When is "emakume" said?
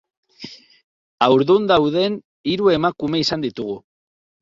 2.81-3.25